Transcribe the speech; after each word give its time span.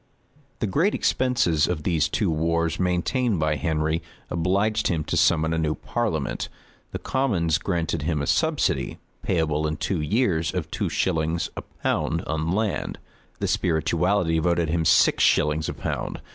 The 0.61 0.65
great 0.65 0.95
expense 0.95 1.45
of 1.45 1.83
these 1.83 2.09
two 2.09 2.31
wars 2.31 2.79
maintained 2.79 3.39
by 3.39 3.55
Henry, 3.55 4.01
obliged 4.31 4.87
him 4.87 5.03
to 5.03 5.15
summon 5.15 5.53
a 5.53 5.59
new 5.59 5.75
parliament. 5.75 6.49
The 6.91 6.97
commons 6.97 7.59
granted 7.59 8.01
him 8.01 8.19
a 8.19 8.25
subsidy, 8.25 8.97
payable 9.21 9.67
in 9.67 9.77
two 9.77 10.01
years, 10.01 10.55
of 10.55 10.71
two 10.71 10.89
shillings 10.89 11.51
a 11.55 11.61
pound 11.61 12.23
on 12.23 12.51
land.[*] 12.51 12.97
The 13.37 13.47
spirituality 13.47 14.39
voted 14.39 14.69
him 14.69 14.85
six 14.85 15.23
shillings 15.23 15.69
a 15.69 15.73
pound. 15.75 16.19